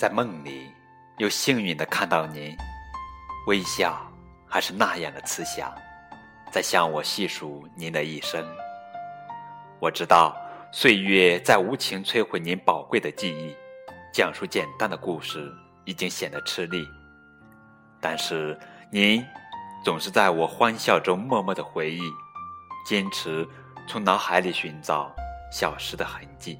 [0.00, 0.72] 在梦里
[1.18, 2.56] 又幸运的看到您，
[3.46, 4.00] 微笑
[4.48, 5.70] 还是那样的慈祥，
[6.50, 8.42] 在向我细数您的一生。
[9.78, 10.34] 我知道
[10.72, 13.54] 岁月在无情摧毁您宝贵的记忆，
[14.10, 16.88] 讲述简单的故事已经显得吃力，
[18.00, 18.58] 但是
[18.90, 19.22] 您
[19.84, 22.00] 总是在我欢笑中默默的回忆，
[22.86, 23.46] 坚持
[23.86, 25.14] 从脑海里寻找
[25.52, 26.58] 小时的痕迹。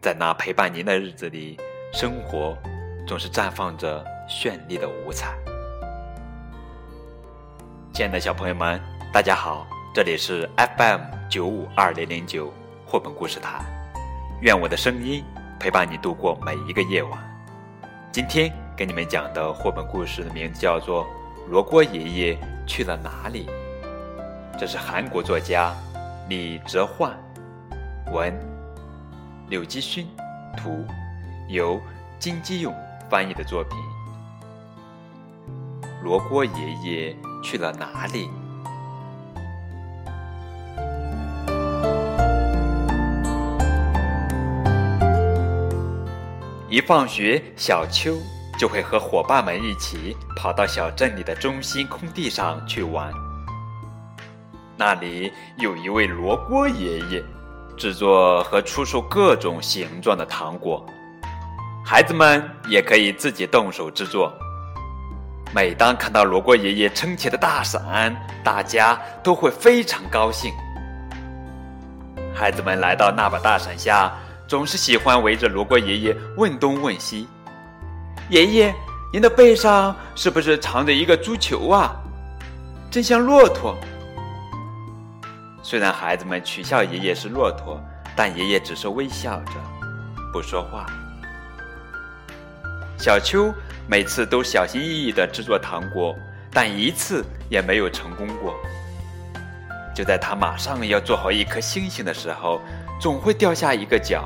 [0.00, 1.58] 在那陪伴您的日子里，
[1.92, 2.56] 生活
[3.06, 5.36] 总是绽放着绚丽的五彩。
[7.92, 8.80] 亲爱的小朋友们，
[9.12, 12.50] 大家好，这里是 FM 九五二零零九
[12.86, 13.60] 绘本故事台，
[14.40, 15.22] 愿我的声音
[15.60, 17.12] 陪伴你度过每一个夜晚。
[18.10, 21.04] 今天给你们讲的绘本故事的名字叫做
[21.50, 23.46] 《罗锅爷爷去了哪里》，
[24.58, 25.74] 这是韩国作家
[26.26, 27.14] 李哲焕
[28.10, 28.34] 文。
[29.50, 30.08] 柳基勋，
[30.56, 30.86] 图，
[31.48, 31.80] 由
[32.18, 32.74] 金基勇
[33.10, 33.78] 翻译的作品。
[36.02, 38.28] 罗锅爷爷去了哪里？
[46.68, 48.16] 一放学，小秋
[48.58, 53.12] 就会和伙伴们一起跑到小镇里的中心空地上去玩。
[54.76, 57.22] 那里有一位罗锅爷爷。
[57.74, 60.84] 制作和出售各种形状的糖果，
[61.84, 64.32] 孩子们也可以自己动手制作。
[65.54, 70.50] 每当看到罗锅爷爷撑起的大伞，大家都会非常高兴。
[72.34, 74.10] 孩子们来到那把大伞下，
[74.48, 77.28] 总是喜欢围着罗锅爷爷问东问西
[78.30, 78.74] ：“爷爷，
[79.12, 81.94] 您的背上是不是藏着一个足球啊？
[82.90, 83.76] 真像骆驼。”
[85.62, 87.78] 虽然孩子们取笑爷爷是骆驼，
[88.16, 89.52] 但爷爷只是微笑着，
[90.32, 90.86] 不说话。
[93.02, 93.52] 小秋
[93.88, 96.16] 每次都小心翼翼地制作糖果，
[96.52, 98.54] 但一次也没有成功过。
[99.92, 102.60] 就在他马上要做好一颗星星的时候，
[103.00, 104.24] 总会掉下一个角。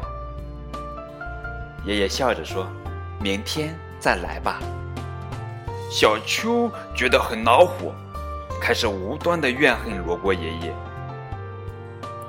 [1.87, 2.67] 爷爷笑着说
[3.19, 4.61] ：“明天再来吧。”
[5.91, 7.95] 小秋觉得很恼火，
[8.61, 10.75] 开始无端地怨恨罗锅爷爷。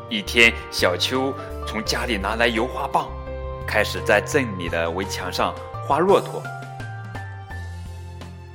[0.09, 1.33] 一天，小秋
[1.67, 3.09] 从家里拿来油画棒，
[3.67, 5.53] 开始在镇里的围墙上
[5.87, 6.43] 画骆驼。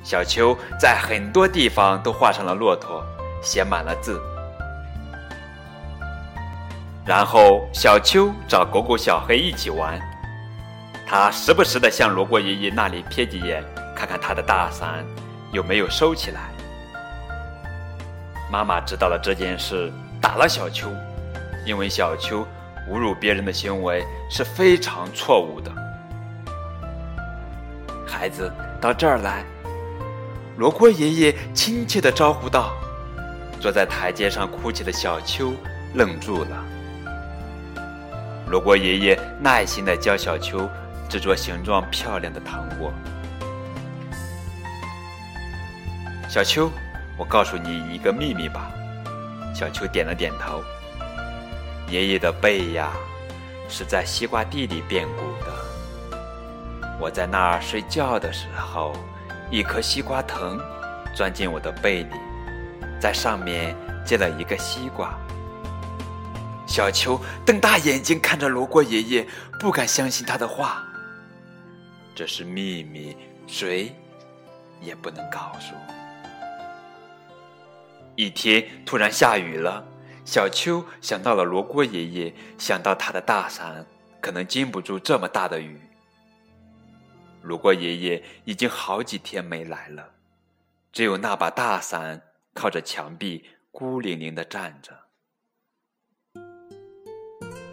[0.04, 3.02] 小秋在很多地方都画上了骆驼，
[3.42, 4.20] 写满了字。
[7.06, 9.98] 然后，小秋找狗狗小黑一起玩，
[11.08, 13.64] 他时不时的向罗锅爷爷那里瞥几眼，
[13.96, 15.04] 看看他的大伞
[15.52, 16.50] 有没有收起来。
[18.50, 20.88] 妈妈知道了这件事，打了小秋。
[21.64, 22.44] 因为小秋
[22.90, 25.72] 侮辱别人的行为是非常错误的。
[28.22, 28.48] 孩子，
[28.80, 29.44] 到这儿来！
[30.56, 32.72] 罗锅爷爷亲切地招呼道。
[33.60, 35.52] 坐在台阶上哭泣的小秋
[35.94, 36.64] 愣住了。
[38.48, 40.70] 罗锅爷爷耐心地教小秋
[41.08, 42.92] 制作形状漂亮的糖果。
[46.28, 46.70] 小秋，
[47.16, 48.70] 我告诉你一个秘密吧。
[49.52, 50.62] 小秋点了点头。
[51.88, 52.92] 爷爷的背呀，
[53.68, 55.71] 是在西瓜地里变鼓的。
[57.02, 58.92] 我在那儿睡觉的时候，
[59.50, 60.56] 一颗西瓜藤
[61.16, 62.14] 钻进我的背里，
[63.00, 63.74] 在上面
[64.06, 65.18] 结了一个西瓜。
[66.64, 69.26] 小秋瞪大眼睛看着罗锅爷爷，
[69.58, 70.84] 不敢相信他的话。
[72.14, 73.16] 这是秘密，
[73.48, 73.92] 谁
[74.80, 75.74] 也不能告诉。
[78.14, 79.84] 一天突然下雨了。
[80.24, 83.84] 小秋想到了罗锅爷爷，想到他的大伞
[84.20, 85.80] 可能经不住这么大的雨。
[87.42, 90.10] 罗锅爷爷已经好几天没来了，
[90.92, 92.22] 只有那把大伞
[92.54, 94.92] 靠着墙壁孤零零的站着。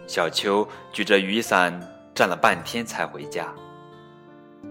[0.06, 1.80] 小秋举着雨伞
[2.12, 3.54] 站了半天才回家。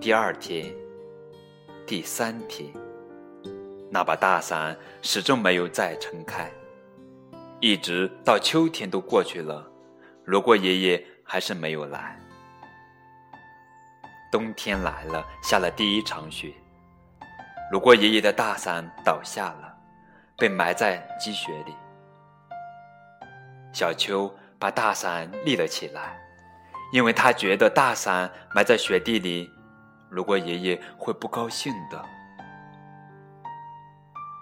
[0.01, 0.75] 第二天，
[1.88, 2.69] 第三天，
[3.90, 6.52] 那把大伞始终没有再撑开。
[7.62, 9.66] 一直到秋天都过去了，
[10.25, 12.19] 罗锅爷爷还是没有来。
[14.31, 16.54] 冬天来了，下了第一场雪，
[17.72, 19.76] 罗锅爷爷的大伞倒下了，
[20.38, 21.74] 被埋在积雪里。
[23.74, 26.16] 小秋把大伞立了起来，
[26.92, 29.50] 因为他觉得大伞埋在雪地里，
[30.10, 32.04] 如果爷爷会不高兴的。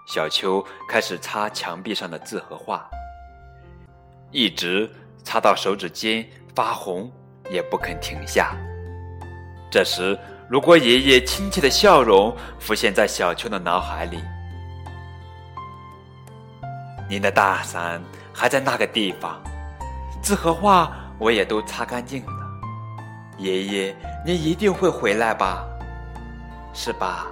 [0.06, 2.88] 小秋开始擦墙壁上的字和画。
[4.30, 4.90] 一直
[5.24, 7.10] 擦到手指尖发红，
[7.50, 8.54] 也不肯停下。
[9.70, 10.18] 这时，
[10.48, 14.18] 如果爷爷亲切的笑容浮现在小秋的脑海里。
[17.08, 19.40] 您的大伞还在那个地方，
[20.22, 22.32] 字和画我也都擦干净了。
[23.36, 25.64] 爷爷，您一定会回来吧？
[26.74, 27.26] 是吧？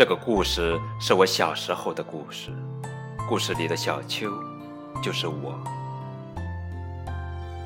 [0.00, 2.50] 这个故事是我小时候的故事，
[3.28, 4.32] 故事里的小秋
[5.02, 5.62] 就是我。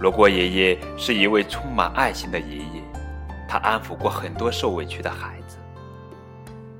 [0.00, 2.82] 罗锅爷爷是一位充满爱心的爷爷，
[3.48, 5.58] 他安抚过很多受委屈的孩子，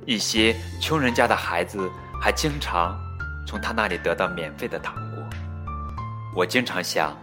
[0.05, 1.89] 一些穷人家的孩子
[2.21, 2.99] 还经常
[3.47, 5.23] 从他那里得到免费的糖果。
[6.35, 7.17] 我经常想，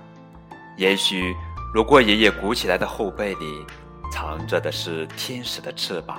[0.78, 1.36] 也许
[1.74, 3.66] 罗锅爷爷鼓起来的后背里
[4.10, 6.18] 藏着的是天使的翅膀。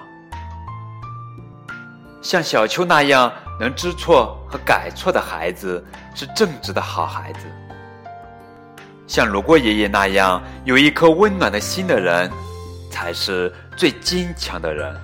[2.23, 5.85] 像小秋那样能知错和改错的孩子
[6.15, 7.41] 是正直的好孩子。
[9.09, 12.31] 像罗锅爷爷那样有一颗温暖的心的人，
[12.91, 14.97] 才是最坚强的人。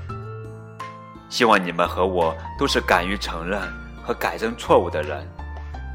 [1.29, 3.61] 希望你们和我都是敢于承认
[4.03, 5.29] 和改正错误的人，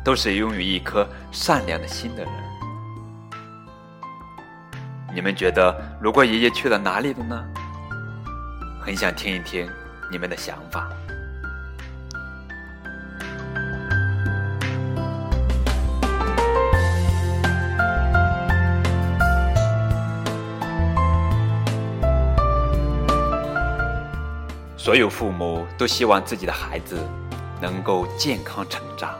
[0.04, 2.31] 都是拥有一颗善良的心的人。
[5.16, 7.44] 你们觉得罗锅爷爷去了哪里了呢？
[8.81, 9.68] 很想听一听
[10.12, 10.90] 你们的想法。
[24.83, 27.00] 所有父母都希望自己的孩子
[27.62, 29.18] 能够健康成长，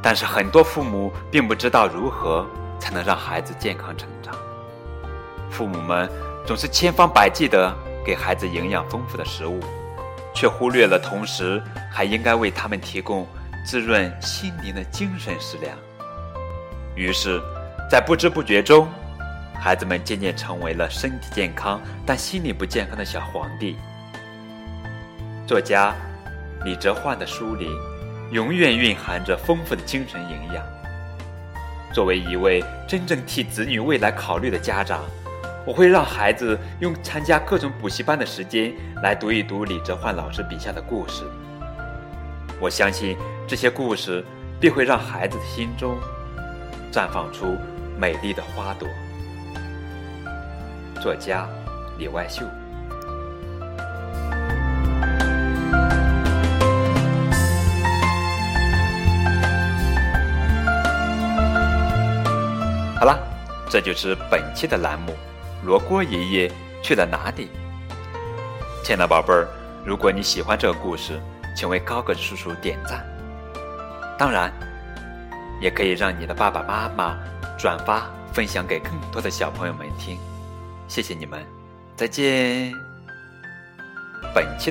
[0.00, 2.46] 但是很多父母并不知道如何
[2.78, 4.32] 才能让孩子健康成长。
[5.50, 6.08] 父母们
[6.46, 7.74] 总是千方百计地
[8.06, 9.58] 给孩子营养丰富的食物，
[10.32, 11.60] 却忽略了同时
[11.90, 13.26] 还应该为他们提供
[13.66, 15.76] 滋润心灵的精神食粮。
[16.94, 17.42] 于是，
[17.90, 18.86] 在不知不觉中，
[19.58, 23.76] 孩子们渐渐成为了身体健康但心理不健康的小皇帝。
[25.48, 25.94] 作家
[26.62, 27.70] 李哲焕的书里，
[28.30, 30.62] 永远蕴含着丰富的精神营养。
[31.90, 35.06] 作为一位真正替子女未来考虑的家长，
[35.64, 41.24] 我会让孩子用参加各种补习班的时间来读一读李哲焕老师笔下的故事。
[42.60, 43.16] 我相信
[43.46, 44.22] 这些故事
[44.60, 45.96] 必会让孩子的心中
[46.92, 47.56] 绽放出
[47.98, 48.86] 美丽的花朵。
[51.00, 51.48] 作家
[51.96, 52.44] 李外秀。
[63.70, 65.14] 这就是本期的栏目。
[65.64, 67.50] 罗锅爷爷去了哪里？
[68.84, 69.48] 亲爱的宝贝儿，
[69.84, 71.20] 如果你喜欢这个故事，
[71.56, 73.04] 请为高个子叔叔点赞。
[74.18, 74.52] 当然，
[75.60, 77.18] 也可以让你的爸爸妈妈
[77.58, 80.18] 转发分享给更多的小朋友们听。
[80.86, 81.44] 谢谢你们，
[81.96, 82.72] 再见。
[84.34, 84.66] 本期的。